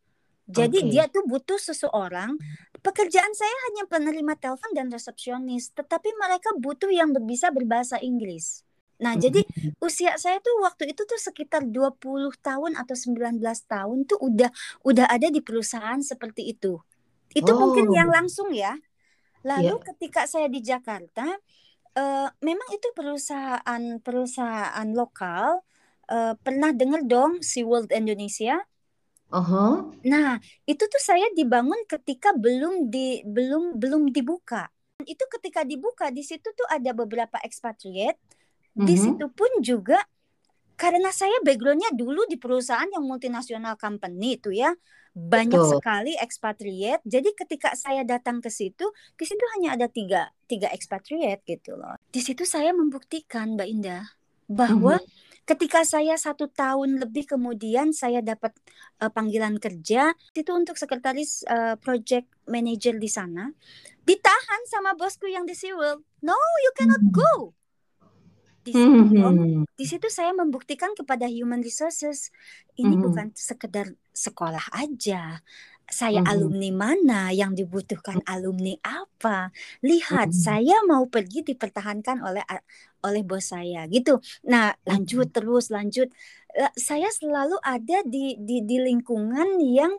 [0.47, 0.91] Jadi okay.
[0.95, 2.39] dia tuh butuh seseorang.
[2.79, 8.63] Pekerjaan saya hanya penerima telepon dan resepsionis, tetapi mereka butuh yang bisa berbahasa Inggris.
[9.03, 9.25] Nah, mm -hmm.
[9.27, 9.41] jadi
[9.83, 11.99] usia saya tuh waktu itu tuh sekitar 20
[12.41, 14.51] tahun atau 19 tahun tuh udah
[14.87, 16.79] udah ada di perusahaan seperti itu.
[17.35, 17.59] Itu oh.
[17.61, 18.79] mungkin yang langsung ya.
[19.43, 19.85] Lalu yeah.
[19.93, 21.27] ketika saya di Jakarta,
[21.99, 25.61] uh, memang itu perusahaan perusahaan lokal.
[26.07, 28.63] Uh, pernah dengar dong SeaWorld Indonesia?
[29.27, 29.91] Uh-huh.
[30.07, 34.71] Nah, itu tuh saya dibangun ketika belum di belum belum dibuka.
[35.03, 38.15] Itu ketika dibuka di situ tuh ada beberapa ekspatriat.
[38.77, 39.03] Di uh-huh.
[39.03, 39.99] situ pun juga
[40.77, 44.77] karena saya backgroundnya dulu di perusahaan yang multinasional company itu ya
[45.17, 45.81] banyak Betul.
[45.81, 47.01] sekali ekspatriat.
[47.03, 48.85] Jadi ketika saya datang ke situ,
[49.17, 51.97] di situ hanya ada tiga tiga ekspatriat gitu loh.
[52.13, 54.05] Di situ saya membuktikan Mbak Indah
[54.47, 58.51] bahwa uh-huh ketika saya satu tahun lebih kemudian saya dapat
[58.99, 63.55] uh, panggilan kerja itu untuk sekretaris uh, project manager di sana
[64.03, 67.15] ditahan sama bosku yang di SeaWorld no you cannot hmm.
[67.15, 67.55] go
[68.67, 69.63] di situ mm-hmm.
[69.79, 72.35] di situ saya membuktikan kepada human resources
[72.75, 73.05] ini mm-hmm.
[73.07, 75.39] bukan sekedar sekolah aja
[75.87, 76.33] saya mm-hmm.
[76.35, 79.55] alumni mana yang dibutuhkan alumni apa
[79.87, 80.45] lihat mm-hmm.
[80.45, 82.43] saya mau pergi dipertahankan oleh
[83.07, 85.37] oleh bos saya gitu nah lanjut mm-hmm.
[85.39, 86.11] terus lanjut
[86.75, 89.95] saya selalu ada di di di lingkungan yang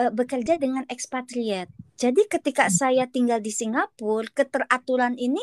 [0.00, 1.68] uh, bekerja dengan ekspatriat
[2.00, 2.80] jadi ketika mm-hmm.
[2.80, 5.42] saya tinggal di Singapura keteraturan ini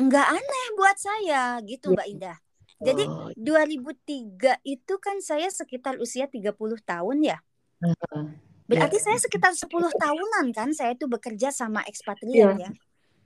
[0.00, 1.96] nggak aneh buat saya gitu iya.
[1.98, 2.38] Mbak Indah
[2.80, 3.28] jadi oh.
[3.36, 7.38] 2003 itu kan saya sekitar usia 30 tahun ya
[8.70, 9.06] Berarti yeah.
[9.10, 9.66] saya sekitar 10
[9.98, 12.54] tahunan kan saya itu bekerja sama ekspatriat yeah.
[12.54, 12.70] ya.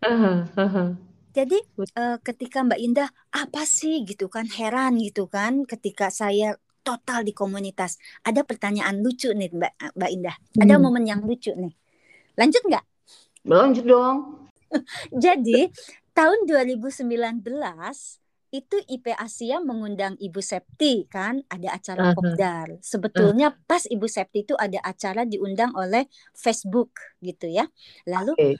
[0.04, 0.88] Uh-huh, uh-huh.
[1.36, 1.58] Jadi
[2.00, 7.36] uh, ketika Mbak Indah apa sih gitu kan heran gitu kan ketika saya total di
[7.36, 8.00] komunitas.
[8.24, 10.36] Ada pertanyaan lucu nih Mbak Mbak Indah.
[10.56, 10.82] Ada hmm.
[10.84, 11.76] momen yang lucu nih.
[12.40, 12.84] Lanjut nggak?
[13.44, 14.16] Lanjut dong.
[15.24, 15.68] Jadi
[16.16, 17.04] tahun 2019
[18.54, 22.78] itu IP Asia mengundang Ibu Septi kan ada acara uh -huh.
[22.78, 23.58] Sebetulnya uh.
[23.66, 26.06] pas Ibu Septi itu ada acara diundang oleh
[26.38, 27.66] Facebook gitu ya.
[28.06, 28.54] Lalu okay.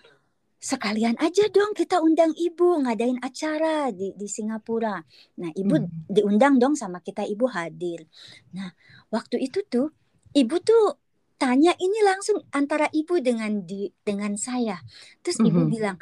[0.58, 4.98] sekalian aja dong kita undang Ibu ngadain acara di di Singapura.
[5.38, 6.10] Nah, Ibu hmm.
[6.10, 8.02] diundang dong sama kita Ibu hadir.
[8.50, 8.74] Nah,
[9.14, 9.94] waktu itu tuh
[10.34, 10.98] Ibu tuh
[11.38, 14.82] tanya ini langsung antara Ibu dengan di dengan saya.
[15.22, 15.70] Terus Ibu -hmm.
[15.70, 15.96] bilang,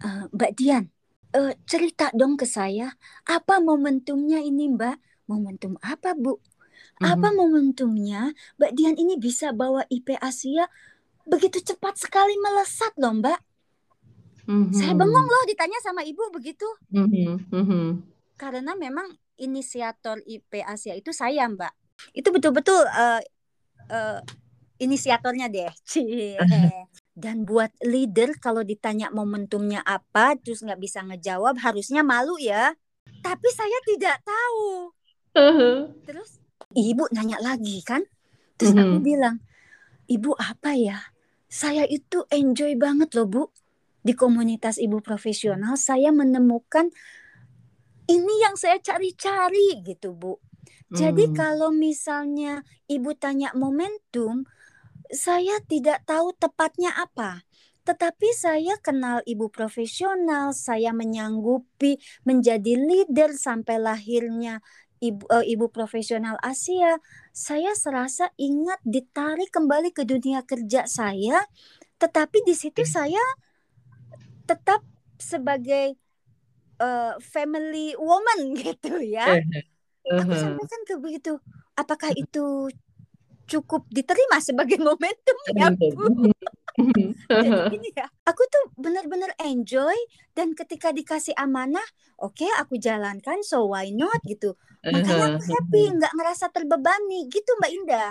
[0.00, 0.88] e, Mbak Dian,
[1.36, 2.92] uh, cerita dong ke saya
[3.28, 4.96] apa momentumnya ini Mbak
[5.28, 6.38] momentum apa Bu
[7.02, 7.34] apa mm-hmm.
[7.36, 8.20] momentumnya
[8.60, 10.68] Mbak Dian ini bisa bawa IP Asia
[11.26, 13.40] begitu cepat sekali melesat loh Mbak
[14.48, 14.74] mm-hmm.
[14.76, 17.50] saya bengong loh ditanya sama ibu begitu mm-hmm.
[17.50, 17.86] Mm-hmm.
[18.38, 21.72] karena memang inisiator IP Asia itu saya Mbak
[22.16, 23.22] itu betul-betul uh,
[23.90, 24.20] uh,
[24.82, 25.70] inisiatornya deh.
[25.86, 26.34] Cie.
[27.12, 32.72] Dan buat leader kalau ditanya momentumnya apa terus nggak bisa ngejawab harusnya malu ya.
[33.20, 34.92] Tapi saya tidak tahu.
[35.36, 35.92] Uh-huh.
[36.08, 36.40] Terus
[36.72, 38.02] ibu nanya lagi kan.
[38.56, 38.84] Terus uh-huh.
[38.84, 39.36] aku bilang,
[40.08, 40.98] ibu apa ya?
[41.52, 43.44] Saya itu enjoy banget loh bu.
[44.02, 46.90] Di komunitas ibu profesional saya menemukan
[48.10, 50.40] ini yang saya cari-cari gitu bu.
[50.92, 51.34] Jadi hmm.
[51.36, 54.44] kalau misalnya ibu tanya momentum,
[55.12, 57.44] saya tidak tahu tepatnya apa.
[57.82, 64.62] Tetapi saya kenal ibu profesional, saya menyanggupi menjadi leader sampai lahirnya
[65.02, 66.96] ibu, uh, ibu profesional Asia.
[67.34, 71.42] Saya serasa ingat ditarik kembali ke dunia kerja saya,
[71.98, 73.20] tetapi di situ saya
[74.46, 74.80] tetap
[75.18, 75.98] sebagai
[76.78, 79.42] uh, family woman gitu ya.
[80.06, 81.38] Aku sampaikan ke begitu.
[81.74, 82.70] Apakah itu
[83.52, 86.32] cukup diterima sebagai momentum ya Bu.
[87.44, 89.92] Jadi gini ya, aku tuh benar-benar enjoy
[90.32, 91.84] dan ketika dikasih amanah,
[92.16, 94.56] oke okay, aku jalankan, so why not gitu.
[94.80, 98.10] Makanya aku happy, nggak ngerasa terbebani gitu Mbak Indah.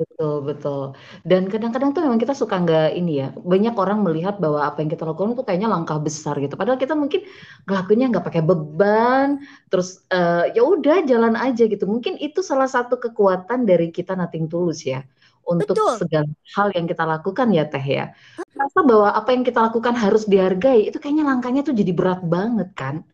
[0.00, 0.82] Betul, betul.
[1.28, 4.88] Dan kadang-kadang tuh memang kita suka nggak ini ya, banyak orang melihat bahwa apa yang
[4.88, 6.56] kita lakukan itu kayaknya langkah besar gitu.
[6.56, 7.20] Padahal kita mungkin
[7.68, 11.84] ngelakuinnya nggak pakai beban, terus uh, ya udah jalan aja gitu.
[11.84, 15.04] Mungkin itu salah satu kekuatan dari kita Nothing Tulus ya,
[15.44, 16.00] untuk Betul.
[16.00, 18.04] segala hal yang kita lakukan ya Teh ya.
[18.56, 22.72] Rasa bahwa apa yang kita lakukan harus dihargai, itu kayaknya langkahnya tuh jadi berat banget
[22.72, 23.04] kan.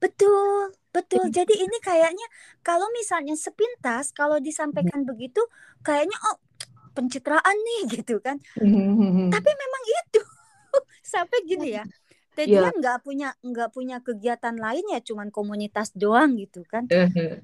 [0.00, 0.72] Betul.
[0.90, 1.30] Betul.
[1.30, 2.26] Jadi ini kayaknya
[2.66, 5.40] kalau misalnya sepintas kalau disampaikan begitu
[5.86, 6.36] kayaknya oh
[6.94, 8.42] pencitraan nih gitu kan.
[9.30, 10.22] Tapi memang itu
[11.14, 11.84] sampai gini ya
[12.34, 13.04] Tedian nggak yeah.
[13.04, 16.86] punya nggak punya kegiatan lain ya cuman komunitas doang gitu kan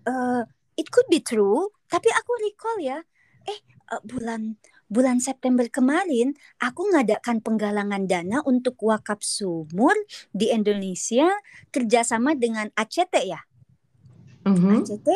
[0.07, 0.43] uh,
[0.79, 3.03] it could be true tapi aku recall ya
[3.47, 3.59] eh
[3.91, 4.55] uh, bulan
[4.87, 9.95] bulan September kemarin aku ngadakan penggalangan dana untuk wakaf sumur
[10.31, 11.27] di Indonesia
[11.75, 13.41] kerjasama dengan ACT ya
[14.47, 14.75] mm-hmm.
[14.83, 15.09] ACT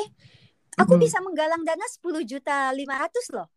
[0.78, 1.02] aku mm-hmm.
[1.02, 3.48] bisa menggalang dana 10 juta 500 loh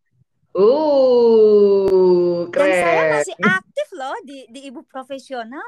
[0.54, 2.70] Uh, keren.
[2.70, 5.66] Dan saya masih aktif loh di di ibu profesional.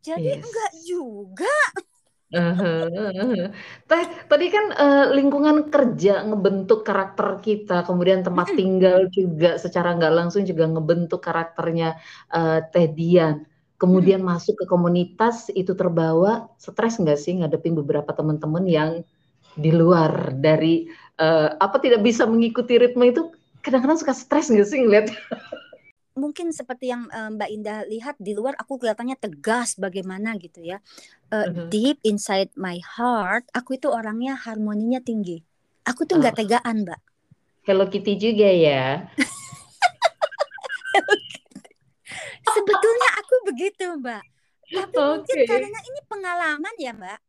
[0.00, 0.40] Jadi yes.
[0.40, 1.56] enggak juga.
[3.88, 10.14] Teh, tadi kan uh, lingkungan kerja ngebentuk karakter kita, kemudian tempat tinggal juga secara nggak
[10.16, 12.00] langsung juga ngebentuk karakternya
[12.32, 13.44] uh, Teh Dian.
[13.76, 18.90] Kemudian masuk ke komunitas itu terbawa stres nggak sih ngadepin beberapa teman-teman yang
[19.58, 20.88] di luar dari
[21.20, 23.28] uh, apa tidak bisa mengikuti ritme itu
[23.60, 25.06] kadang-kadang suka stres nggak sih ngeliat?
[26.12, 30.78] mungkin seperti yang uh, Mbak Indah lihat di luar aku kelihatannya tegas bagaimana gitu ya.
[31.32, 31.66] Uh, uh-huh.
[31.72, 35.40] Deep inside my heart, aku itu orangnya harmoninya tinggi.
[35.88, 36.40] Aku tuh nggak oh.
[36.44, 37.00] tegaan, Mbak.
[37.62, 39.06] Hello Kitty juga ya.
[42.42, 44.22] Sebetulnya aku begitu, Mbak.
[44.72, 45.04] Tapi okay.
[45.04, 47.20] mungkin karena ini pengalaman ya, Mbak.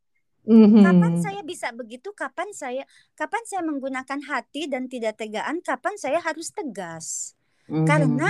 [0.44, 0.82] Mm-hmm.
[0.84, 2.12] Kapan saya bisa begitu?
[2.12, 2.84] Kapan saya
[3.16, 5.64] kapan saya menggunakan hati dan tidak tegaan?
[5.64, 7.32] Kapan saya harus tegas?
[7.64, 7.86] Mm-hmm.
[7.88, 8.28] Karena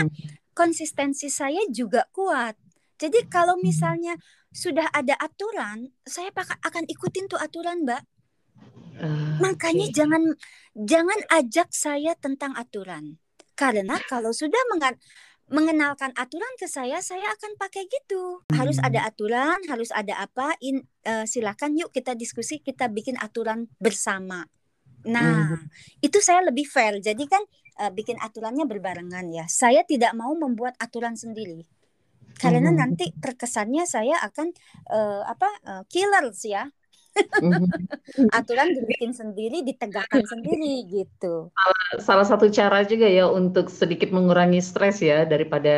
[0.55, 2.57] konsistensi saya juga kuat.
[2.97, 4.15] Jadi kalau misalnya
[4.55, 6.31] sudah ada aturan, saya
[6.63, 8.03] akan ikutin tuh aturan, Mbak.
[8.95, 9.95] Uh, Makanya okay.
[9.99, 10.23] jangan
[10.79, 13.19] jangan ajak saya tentang aturan.
[13.59, 14.59] Karena kalau sudah
[15.51, 18.47] mengenalkan aturan ke saya, saya akan pakai gitu.
[18.47, 18.55] Hmm.
[18.63, 19.11] Harus ada hmm.
[19.11, 20.55] aturan, harus ada apa?
[20.63, 24.47] In, uh, silakan yuk kita diskusi, kita bikin aturan bersama.
[25.05, 25.69] Nah, hmm.
[26.01, 27.01] itu saya lebih fair.
[27.01, 27.43] Jadi kan
[27.81, 29.45] uh, bikin aturannya berbarengan ya.
[29.49, 31.65] Saya tidak mau membuat aturan sendiri.
[32.35, 32.79] Karena hmm.
[32.79, 34.49] nanti terkesannya saya akan
[34.91, 36.67] uh, apa uh, killers ya.
[37.15, 38.31] Mm-hmm.
[38.39, 41.55] aturan dibikin sendiri, ditegakkan sendiri gitu.
[42.03, 45.77] Salah, satu cara juga ya untuk sedikit mengurangi stres ya daripada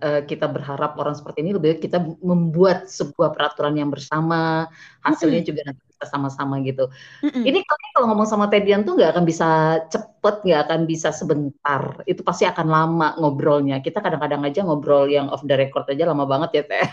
[0.00, 4.64] uh, kita berharap orang seperti ini lebih baik kita membuat sebuah peraturan yang bersama,
[5.04, 6.86] hasilnya juga nanti kita sama-sama gitu.
[7.26, 7.42] Mm-mm.
[7.42, 11.82] Ini kalau ngomong sama Tedian tuh nggak akan bisa cepet, nggak akan bisa sebentar.
[12.06, 13.82] Itu pasti akan lama ngobrolnya.
[13.82, 16.86] Kita kadang-kadang aja ngobrol yang off the record aja lama banget ya Teh.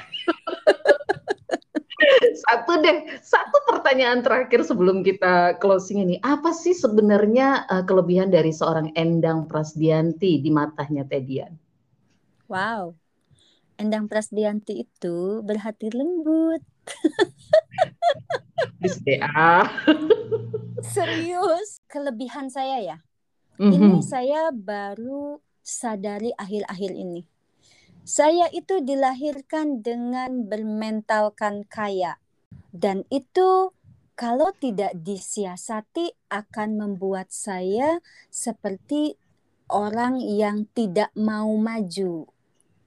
[2.49, 6.17] satu deh, satu pertanyaan terakhir sebelum kita closing ini.
[6.25, 11.53] Apa sih sebenarnya uh, kelebihan dari seorang Endang Prasdianti di matanya Tedian?
[12.49, 12.97] Wow,
[13.77, 16.65] Endang Prasdianti itu berhati lembut.
[18.85, 19.65] SDA.
[20.85, 22.97] Serius, kelebihan saya ya.
[23.57, 23.73] Mm-hmm.
[23.73, 27.25] Ini saya baru sadari akhir-akhir ini.
[28.05, 32.21] Saya itu dilahirkan dengan bermentalkan kaya.
[32.69, 33.73] Dan itu
[34.13, 39.17] kalau tidak disiasati akan membuat saya seperti
[39.73, 42.34] orang yang tidak mau maju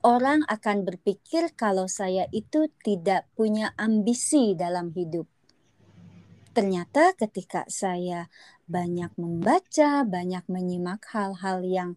[0.06, 5.26] orang akan berpikir kalau saya itu tidak punya ambisi dalam hidup.
[6.54, 8.26] Ternyata ketika saya
[8.66, 11.90] banyak membaca, banyak menyimak hal-hal yang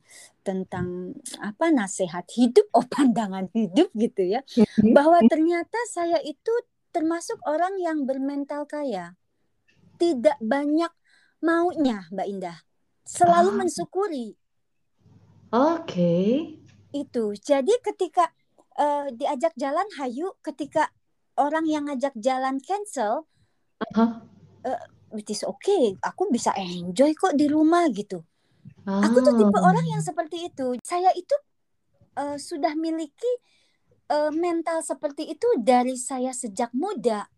[0.46, 4.94] tentang apa nasihat hidup, oh pandangan hidup gitu ya, mm-hmm.
[4.94, 6.54] bahwa ternyata saya itu
[6.94, 9.18] termasuk orang yang bermental kaya.
[10.02, 10.90] Tidak banyak
[11.46, 12.58] maunya, Mbak Indah.
[13.06, 13.58] Selalu oh.
[13.58, 14.28] mensyukuri.
[15.54, 15.86] Oke.
[15.86, 16.61] Okay
[16.92, 17.36] itu.
[17.40, 18.32] Jadi ketika
[18.80, 20.92] uh, diajak jalan hayu, ketika
[21.40, 23.28] orang yang ngajak jalan cancel,
[23.82, 24.24] uh-huh.
[24.68, 24.82] uh,
[25.16, 25.96] it is okay.
[26.04, 28.24] Aku bisa enjoy kok di rumah gitu.
[28.88, 29.02] Oh.
[29.02, 30.76] Aku tuh tipe orang yang seperti itu.
[30.82, 31.36] Saya itu
[32.18, 33.30] uh, sudah miliki
[34.10, 37.30] uh, mental seperti itu dari saya sejak muda.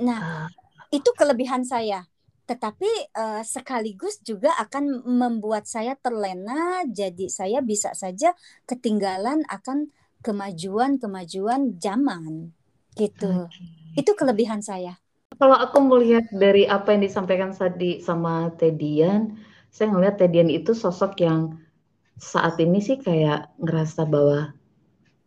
[0.00, 0.48] Nah, uh.
[0.90, 2.08] itu kelebihan saya
[2.44, 8.36] tetapi uh, sekaligus juga akan membuat saya terlena jadi saya bisa saja
[8.68, 9.88] ketinggalan akan
[10.24, 12.52] kemajuan-kemajuan zaman
[12.96, 13.48] gitu.
[13.48, 14.00] Okay.
[14.00, 14.96] Itu kelebihan saya.
[15.34, 19.34] Kalau aku melihat dari apa yang disampaikan tadi sama Tedian,
[19.68, 21.58] saya ngelihat Tedian itu sosok yang
[22.16, 24.54] saat ini sih kayak ngerasa bahwa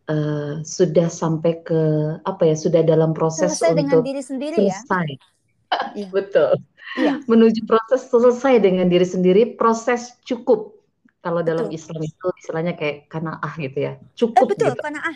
[0.07, 1.81] uh, sudah sampai ke
[2.23, 4.79] apa ya, sudah dalam proses selesai untuk dengan diri sendiri ya.
[4.79, 5.07] selesai.
[5.11, 5.36] ya.
[6.15, 6.61] Betul
[6.95, 7.19] iya.
[7.27, 10.73] menuju proses selesai dengan diri sendiri, proses cukup.
[11.19, 14.47] Kalau dalam Islam itu istilahnya kayak kanaah gitu ya, cukup.
[14.47, 14.81] Eh, betul, gitu.
[14.85, 15.15] kanaah.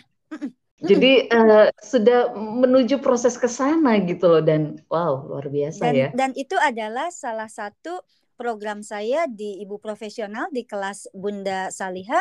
[0.81, 6.09] Jadi uh, sudah menuju proses ke sana gitu loh dan wow luar biasa dan, ya.
[6.09, 8.01] Dan itu adalah salah satu
[8.33, 12.17] program saya di ibu profesional di kelas Bunda Saliha.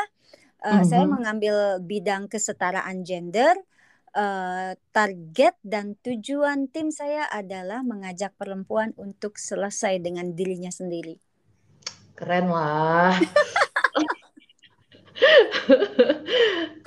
[0.61, 0.85] Uh, mm -hmm.
[0.93, 3.57] Saya mengambil bidang kesetaraan gender
[4.15, 11.19] uh, target dan tujuan tim saya adalah mengajak perempuan untuk selesai dengan dirinya sendiri.
[12.19, 13.17] Keren lah.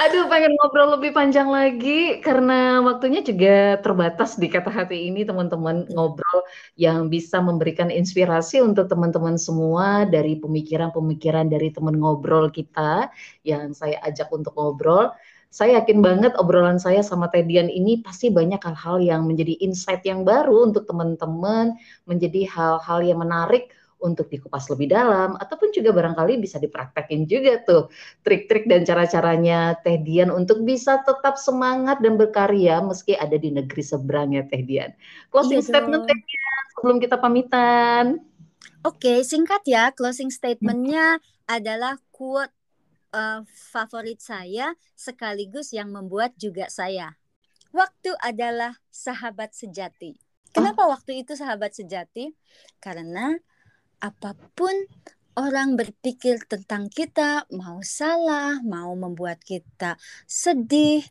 [0.03, 5.87] Aduh, pengen ngobrol lebih panjang lagi karena waktunya juga terbatas di kata hati ini, teman-teman
[5.93, 6.43] ngobrol
[6.75, 13.13] yang bisa memberikan inspirasi untuk teman-teman semua dari pemikiran-pemikiran dari teman ngobrol kita
[13.45, 15.13] yang saya ajak untuk ngobrol
[15.53, 20.25] saya yakin banget obrolan saya sama Tedian ini pasti banyak hal-hal yang menjadi insight yang
[20.25, 21.77] baru untuk teman-teman,
[22.09, 23.69] menjadi hal-hal yang menarik
[24.01, 27.87] untuk dikupas lebih dalam ataupun juga barangkali bisa dipraktekin juga tuh
[28.25, 33.85] trik-trik dan cara-caranya Teh Dian untuk bisa tetap semangat dan berkarya meski ada di negeri
[33.85, 34.89] seberang ya Teh Dian.
[35.29, 38.25] Closing iya statement Teh Dian sebelum kita pamitan.
[38.83, 39.93] Oke, singkat ya.
[39.95, 42.51] Closing statementnya adalah quote
[43.13, 47.15] uh, favorit saya sekaligus yang membuat juga saya.
[47.73, 50.17] Waktu adalah sahabat sejati.
[50.53, 50.93] Kenapa oh.
[50.93, 52.33] waktu itu sahabat sejati?
[52.77, 53.33] Karena
[53.97, 54.73] apa pun
[55.33, 59.97] orang berpikir tentang kita, mau salah, mau membuat kita
[60.29, 61.01] sedih,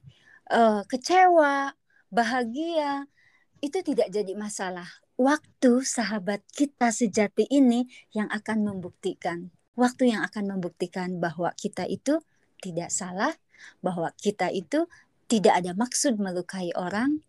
[0.54, 1.74] uh, kecewa,
[2.14, 3.10] bahagia,
[3.58, 4.86] itu tidak jadi masalah.
[5.18, 12.20] Waktu sahabat kita sejati ini yang akan membuktikan waktu yang akan membuktikan bahwa kita itu
[12.60, 13.32] tidak salah,
[13.80, 14.86] bahwa kita itu
[15.26, 17.24] tidak ada maksud melukai orang.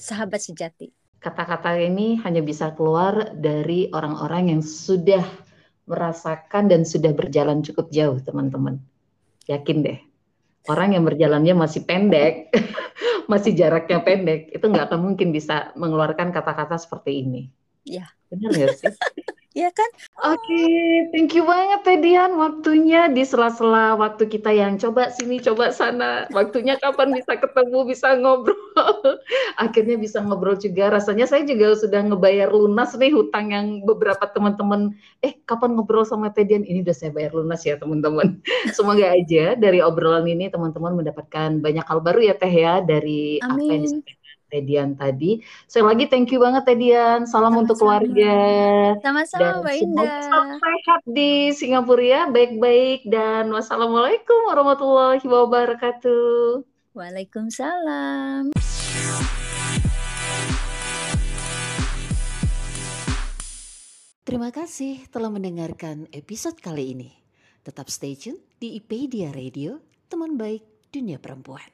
[0.00, 0.90] Sahabat sejati.
[1.22, 5.24] Kata-kata ini hanya bisa keluar dari orang-orang yang sudah
[5.88, 8.80] merasakan dan sudah berjalan cukup jauh, teman-teman.
[9.48, 10.00] Yakin deh.
[10.68, 12.52] Orang yang berjalannya masih pendek,
[13.32, 17.42] masih jaraknya pendek, itu nggak akan mungkin bisa mengeluarkan kata-kata seperti ini.
[17.84, 18.08] Ya.
[18.32, 18.88] Benar nggak sih?
[19.54, 19.86] Iya kan?
[20.18, 25.70] Oke, okay, thank you banget Tedian waktunya di sela-sela waktu kita yang coba sini coba
[25.70, 26.26] sana.
[26.34, 28.58] Waktunya kapan bisa ketemu, bisa ngobrol.
[29.62, 30.90] Akhirnya bisa ngobrol juga.
[30.90, 34.90] Rasanya saya juga sudah ngebayar lunas nih hutang yang beberapa teman-teman
[35.22, 38.42] eh kapan ngobrol sama Tedian ini udah saya bayar lunas ya teman-teman.
[38.74, 43.54] Semoga aja dari obrolan ini teman-teman mendapatkan banyak hal baru ya Teh ya dari Amin.
[43.54, 43.86] apa yang
[44.54, 45.42] Tedian tadi.
[45.66, 47.26] Saya lagi thank you banget Tedian.
[47.26, 47.62] Salam Sama-sama.
[47.66, 48.36] untuk keluarga.
[49.02, 50.22] Sama-sama Mbak Indah.
[50.62, 56.62] sehat di Singapura ya, baik-baik dan wassalamualaikum warahmatullahi wabarakatuh.
[56.94, 58.54] Waalaikumsalam.
[64.24, 67.10] Terima kasih telah mendengarkan episode kali ini.
[67.66, 70.62] Tetap stay tune di IPedia Radio, teman baik
[70.94, 71.73] dunia perempuan.